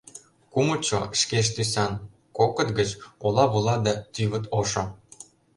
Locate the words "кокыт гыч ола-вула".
2.37-3.75